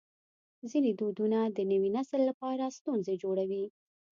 ځینې 0.69 0.91
دودونه 0.99 1.39
د 1.57 1.59
نوي 1.71 1.89
نسل 1.97 2.21
لپاره 2.29 2.73
ستونزې 2.77 3.13
جوړوي. 3.23 3.65